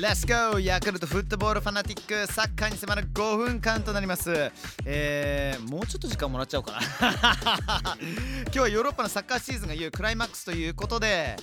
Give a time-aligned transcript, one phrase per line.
[0.00, 0.60] Let's go!
[0.60, 4.52] ヤクルトフットボールファナティックサッカーに迫る5分間となります。
[4.84, 7.96] えー、もうちょっと時間もらっちゃおうかな。
[8.46, 11.34] 今日はヨーロッパのサッカーシーズンがいよいよクライマックスということで、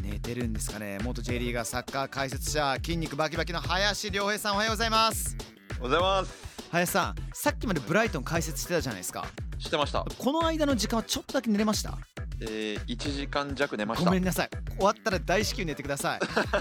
[0.00, 0.98] 寝てるんですかね。
[1.02, 5.36] 元 J リーガーサッカー解説者、筋肉バキバキの林良平さんおはようございます。
[5.38, 6.34] おはようございます。
[6.72, 9.24] 林さん、さっきまでブライトン解説してたじゃないですか。
[9.56, 10.04] してました。
[10.18, 11.96] この間の時間はちょっとだけ寝れました
[12.40, 14.04] えー、1時間弱寝ました。
[14.06, 14.50] ごめんなさい。
[14.76, 16.20] 終わったら大至急寝てください。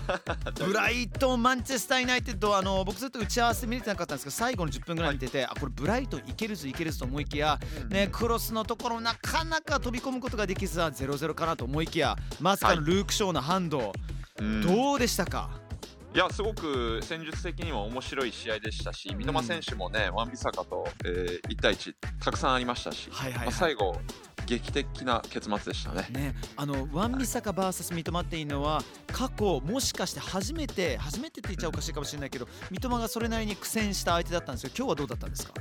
[0.66, 7.90] ブライトンマンチェスターユナイテッドあの僕ずっと打ち合わせ見れてなかったんですけど最後の10分ぐらい見てて、あこれブライトンいけるぞいけるぞと思いきや、うん。
[7.90, 13.94] ね、クロスのところなかなか飛び込むことができずは0-0かなと思いきやまさかのルーク・ショーのハンド、
[14.40, 14.62] うん。
[14.62, 15.50] どうでしたか？
[16.12, 23.46] いや、すごく戦術的には面白い試合でしたし、三笘選手もね、ワンビサカと、えー、1対1、たくさんありましたし、はいはいはい。
[23.46, 23.96] まあ、最後、
[24.50, 26.08] 劇的な結末でしたね。
[26.10, 28.82] ね、あのワンビサカ VS 三笘っていうのは
[29.14, 35.54] 過去もしかして初めて初めてって言っちゃおかしいかもしれないけど三笘がそれなりに苦戦した相手だったんですけど今日はどうだったんですか？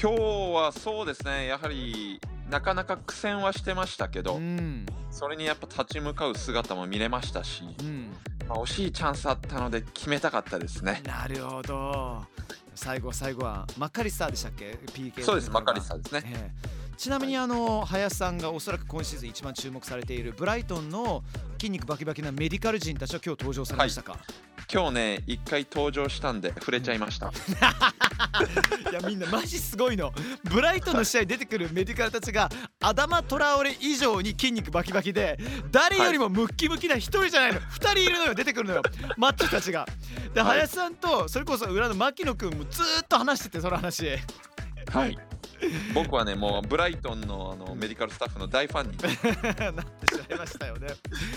[0.00, 0.20] 今日
[0.54, 4.84] はそうですね、やはり、なかなか苦戦はしてましたけど、うん。
[5.12, 8.10] それにやっぱ立ち向かう姿も見れましたし、うん。
[8.48, 11.02] まあ、惜しいチャンスあったので決めたかったですね。
[11.04, 12.20] なるほど。
[12.74, 16.22] 最後は最後はマッカリスターでしたっけ？PK そうです、マカリススターですね。
[16.26, 21.22] ええちなみにあの林さんがおそらく今シーズン一番注目されているブライトンの
[21.58, 24.18] 筋肉バキバキなメディカル人たちは今日登場されましたか、
[24.72, 27.30] 今日ね、一回登場したんで触れちゃいました。
[28.90, 30.12] いやみんなマジすごいの。
[30.44, 32.48] ブライトンの試合に出てくるメディカルたちが
[32.80, 35.38] アダマ・トラオレ以上に筋肉バキバキで
[35.70, 37.60] 誰よりもムッキムキな一人じゃないの。
[37.60, 38.82] 二人いるのよ出てくるのよ。
[39.16, 39.86] マッチョたちが。
[40.34, 40.58] ではい。
[40.58, 44.08] 林さんとそれこそ裏の牧野君もずーっと話しててその話。
[44.92, 45.18] はい。
[45.94, 48.96] 僕はね、もうブライトンのあのメディカルスタッフの大ファンに。
[49.76, 50.88] なってしまいましたよね。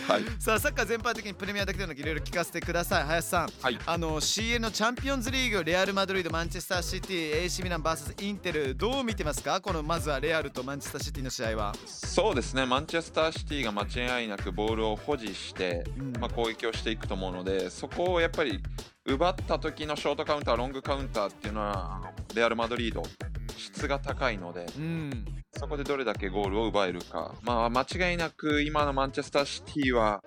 [0.08, 0.24] はい。
[0.40, 3.04] さあサッカー全般的にプレミアだけでなくいろいろ聞かせてください。
[3.06, 3.80] 林さん、はい。
[3.86, 9.62] あの CL のチャンピオンズリーグレアル・マドリードマンチェスターシティ AC ミラン VS インテルどう見てますか？
[9.62, 13.84] このまずはレアルとマンチェスターシティの試合は、そうですね、マンチェスターシティが間
[14.20, 16.14] 違いなくボールを保持して、うん。
[16.20, 18.62] まあ、攻撃をしていくと思うので、そこをやっぱり
[19.06, 22.02] 奪った時のショートカウンター、ロングカウンターっていうのは、
[22.34, 23.04] レアル・マドリード、
[23.58, 25.26] 質が高いので、うん。
[25.58, 30.22] そこでどれだけゴールを奪えるか、まあ、間違いなく今のマンチェスターシティは、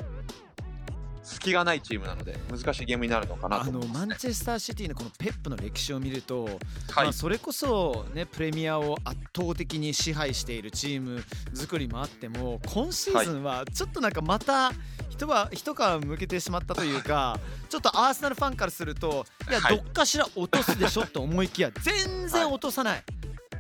[1.28, 3.92] 隙がないチームなので、難しいゲームになるのかなあのとね。
[3.92, 6.56] マンチェスターシティのこのペップの歴史を見ると、はい。
[6.96, 11.22] まあ、それこそ、ね、プレミアを圧倒的に支配しているチーム
[11.52, 14.72] 作りもあっても今シーズンはちょっとなんかまた
[15.10, 17.38] 一は一皮向けてしまったというか
[17.68, 19.76] ちょっとアーセナルファンからするといや、はい。
[19.76, 23.02] どっかしら落とすでしょと思いきや全然落とさない、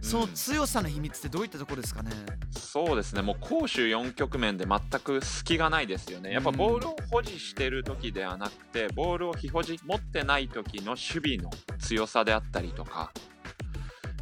[0.02, 2.10] そのうん強さの秘密ってどういったところですかね？
[2.50, 6.32] そうですね、もう攻守4局面で全く隙がないですよね。
[6.32, 13.12] やっぱボールを保持してる時ではなくて、ボールを非保持持ってない時の守備の強さであったりとか、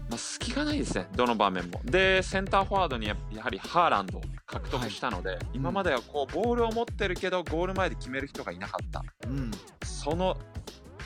[0.08, 1.80] まあ、隙がないですね、どの場面も。
[1.84, 9.02] で、センターフォワードにややはりハーランドを獲得したので、今まではこうボールを持ってるけど、ゴール前で決める人がいなかった。
[9.26, 9.50] うん、
[9.84, 10.36] その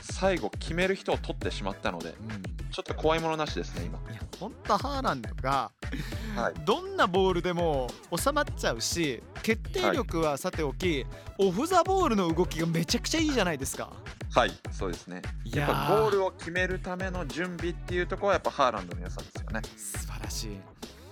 [0.01, 3.99] 最後、決める人を取ってしまったので、うんちょっと怖いものなしですね、今。
[4.41, 5.71] 本当ハーランドが
[6.35, 7.87] はいどんなボールでも
[8.17, 11.05] 収まっちゃうし決定力はさておき、
[11.37, 13.91] オフ・ザ・ボールの動きがめちゃくちゃいいじゃないですか。
[14.33, 15.21] はい、そうですね。
[15.43, 19.61] いやっぱゴールを決めるための準備っていうところはやっぱハーランドの良さですよね。
[19.77, 20.49] 素晴らしい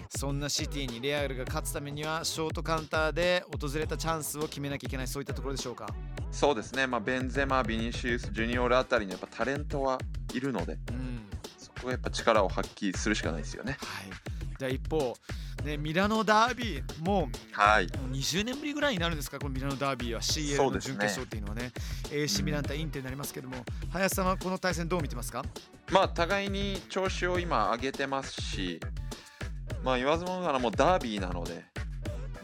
[0.10, 5.88] そんなシティにレアルが勝つためにはショートカウンターで訪れたチャンスを決めなきゃいけないそういったところでしょうか。
[6.32, 10.00] そうですね、まあ、ベンゼマ、ビニシウス、ジュニオールあたりにやっぱタレントは
[10.34, 11.09] いるので、うんそ
[11.80, 13.78] こがやっぱ力を発揮するしかないですよね。
[13.80, 14.10] はい、
[14.58, 15.16] じゃあ一方、
[15.64, 17.86] ね、ミラノダービーもはい。
[17.86, 19.40] う20年ぶりぐらいになるんですか？
[19.40, 21.72] このミラノダービーは CL の準決勝っていうのはね。
[22.12, 23.58] AC ミラン対インテになりますけども、
[23.92, 25.44] 林さんはこの対戦どう見てますか？
[25.92, 28.80] まあ、互いに調子を今上げてますし、
[29.84, 31.64] まあ、言わずもがなもうダービーなので、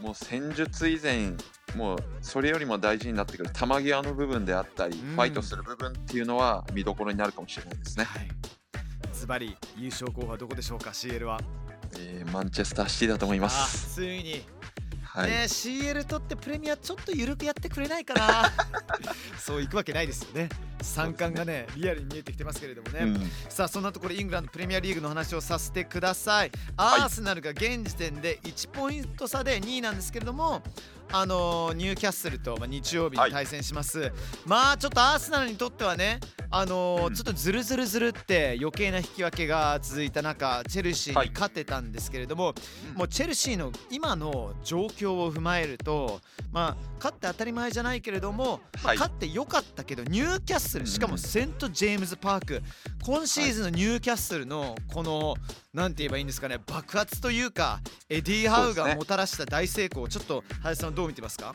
[0.00, 1.32] もう戦術以前、
[1.76, 5.14] もうそれよりも大事になってくる球際の部分であったり、うん。
[5.14, 8.04] ファイトする部分っていうのは見どころになるかもしれないですね。
[8.04, 8.28] はい
[9.16, 11.40] ズバリ優勝候補はどこでしょうか？CL は。
[11.98, 13.94] えーマンチェスターシティだと思いまあす。
[13.94, 14.42] ついに。
[15.02, 15.30] はい。
[15.30, 18.52] ね CL 取ってプレミアちょっと緩くやってくれないかな？
[19.38, 20.48] そういくわけないですよね。
[20.82, 23.30] 三冠がねリアルに見えてきてますけれどもね、うん。
[23.48, 26.50] さあそんなところイングランドプレミアリーグの話をさせてください。
[26.76, 30.62] アーセナルが現時点で1ポイント差で2位なんですけれども
[31.12, 34.12] あのーニューキャッスルと、まあ、日曜日に対戦します、
[34.44, 36.20] まあちょっとアーセナルにとってはね
[36.50, 37.14] あのーうん。
[37.14, 41.28] ちょっとずるずるずるって余計な引き分けが続いた中チェルシーはい。
[41.28, 42.54] に勝てたんですけれども、
[42.94, 46.20] もうチェルシーの今の状況を踏まえると
[46.52, 48.98] まあ勝って当たり前じゃないけれども、まあはい。
[48.98, 52.62] 勝ってよかったけどニューキャッスルしかもうんセント・ジェームズ・パーク。
[53.04, 55.36] 今シーズンのニューキャッスルのこの
[55.72, 61.54] なんて言えばいいんですかね爆発というかエディ・ハウがもたらした大成功をちょっと林さんはどう見てますか？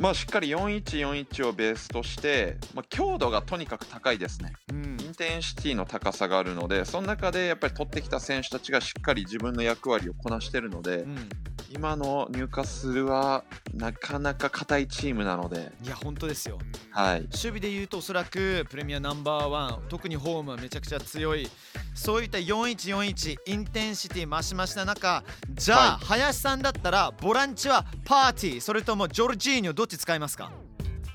[0.00, 4.52] まあしっかり4141をベースとして、まあ、強度がとにかく高いですね。
[4.70, 4.96] うん。
[5.00, 11.28] インテンシティの高さがあるので、その中でやっぱり取ってきた選手たちがしっかり自分の役割をこなしてるので、うん
[11.70, 13.44] 今のニューカッスルは
[13.74, 16.58] なかなか硬いチームなので、いや本当ですよ。
[16.90, 17.20] はい。
[17.22, 21.48] 守備で言うとおそらくプレミアナンバーワン特にホームはめちゃくちゃ強い
[21.94, 25.22] そういった4141インテンシティ増し増しな中
[25.54, 26.06] じゃあ、はい。
[26.06, 30.50] 林さんだったらボランチはパーティーそれともジョルジーニョどっち使いますか？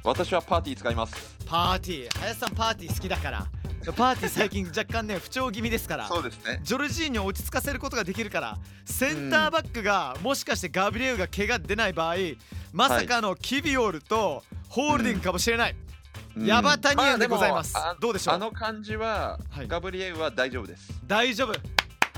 [0.04, 1.16] 私はパーティー使います。
[1.46, 2.20] パーティー。
[2.20, 3.48] 林さんパーティー好きだから
[3.92, 6.62] パーティー最近若干ね不調気味ですからそうですね。
[6.64, 12.16] ジョルジーニョを落ち着かせることができるからセンターバックが、もしかしてガブリエウが怪我出ない場合
[12.72, 15.76] まさかのキビオルとホールディングかもしれない、
[16.38, 16.46] うん。
[16.46, 18.36] ヤバタニエンでございます、あどうでしょう？
[18.36, 19.68] あの感じは、はい。
[19.68, 20.94] ガブリエウは大丈夫です。
[21.06, 21.52] 大丈夫。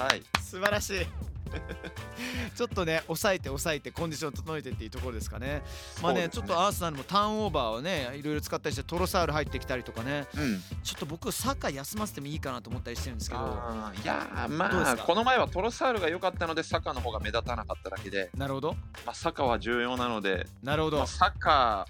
[0.02, 0.22] はい。
[0.42, 1.08] 素晴らしい
[2.56, 5.64] ちょっとね抑えて抑えてコンディション整えてっていうところですかね。
[6.02, 10.28] まあねちょっとアーセナルもターンオーバーをねいろいろ使ったりしてトロサール入ってきたりとかね。
[10.36, 10.64] うん。
[10.84, 13.42] ちょっと僕サッカー休ませてもいいかなと思ったりしてるんですけど。
[14.04, 18.74] いやまあこの前はトロサールが良かったのでサカの方が目立たなかっただけで、なるほど。
[19.06, 21.88] まあ、サカは重要なので、なるほど、まあ、サカ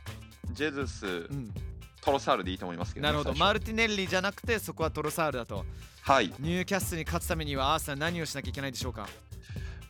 [0.52, 1.54] ジェズスうん、
[2.02, 3.38] トロサールでいいと思いますけど、ね、なるほど。
[3.38, 5.66] マルティネッリじゃなくてそこはトロサールだと。
[6.02, 6.28] はい。
[6.40, 9.08] ニューキャッスルに勝つためにはアーセナル何をしなきゃいけないでしょうか？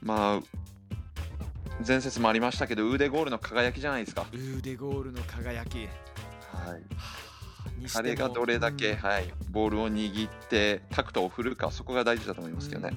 [0.06, 0.42] まあ
[1.86, 5.80] 前節もありましたけど腕ゴールの輝きじゃないですか、腕ゴールの輝き。
[5.80, 8.04] はい、にしても。
[8.04, 8.98] 彼がどれだけ、うん。
[8.98, 12.92] はい、ボールを握ってタクトを振るかそこが大事だと思いますけどね、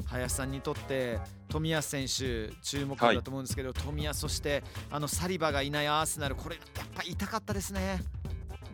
[0.00, 0.06] うん。
[0.06, 1.20] 林さんにとって
[1.50, 8.00] 冨安選手注目だと思うんですけど、冨安そしてあのサリバがいないアーセナルこれやっぱ痛かったですね。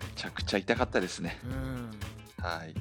[0.00, 1.38] めちゃくちゃ痛かったですね。
[1.44, 1.90] うん。
[2.42, 2.74] はい。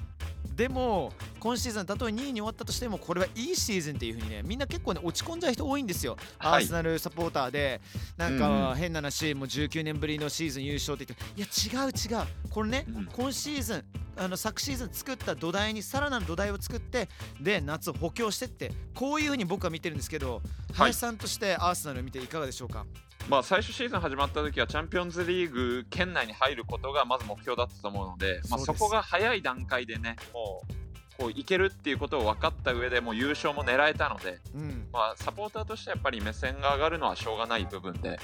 [0.56, 6.64] でも今シーズンたとえ2位に終わったとしてもこれはいいシーズンっていう風にねみんな結構ね落ち込んじゃう人多いんですよ、はい。
[6.64, 7.82] アーセナルサポーターで。
[8.18, 12.28] なんうんか変な話もう19年ぶりのシーズン優勝って言っていや違う違う。
[12.50, 13.84] これね、うん今シーズン
[14.18, 17.08] あの昨シーズン作った土台にさらなる土台を作って
[17.40, 20.42] で夏を補強してってこういう風に僕は見てるんですけど、
[20.74, 22.86] 林さんとしてアーセナルを見ていかがでしょうか？
[23.30, 30.74] まあ、最初シーズン始まった時はチャンピオンズリーグ圏内に入ることがまず目標だったと思うので、まあ、そこが早い段階でねもう
[31.20, 38.18] こういけるっていうことを分かった上でもう優勝も狙えたので、うんまあ、サポーターとしてはやっぱり目線が上がるのはしょうがない部分で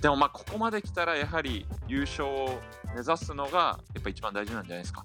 [0.00, 2.60] でもまあここまで来たらやはり優勝を
[2.94, 5.04] 目指すのがやっぱ一番大事なんじゃないですか。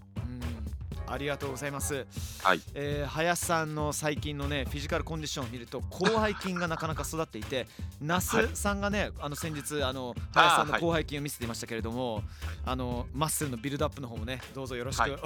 [1.11, 2.05] うんありがとうございます、
[2.41, 2.61] はい。
[2.73, 7.67] えー林さんの最近のねフィジカルコンディションを見ると広背筋がなかなか育っていて
[8.01, 12.23] 那須さんがねあの先日あの林さんの広背筋を見せていましたけれども、
[12.65, 15.11] あのマッスルのビルドアップの方もねどうぞよろしく、はい。
[15.11, 15.17] お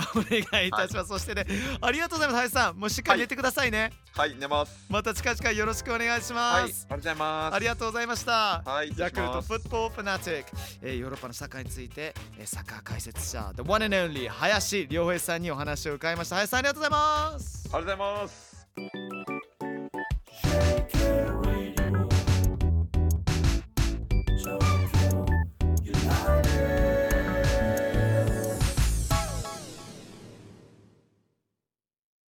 [0.52, 1.46] 願いいたします、そしてね
[1.80, 2.78] ありがとうございます林さん。
[2.78, 4.86] もうしっかり寝てくださいね、はい寝ます。
[4.90, 7.56] また近々よろしくお願いしはい、あります、がとうございます。
[7.56, 10.52] ありがとうございました、はい、ヤクルトフットボールファナティック、
[10.82, 18.55] えーヨーロッパのサッカーについて、えーサッカー解説者 The One and Only 林良平さんにお話を伺いました林さんありがとうございますありがとうございます。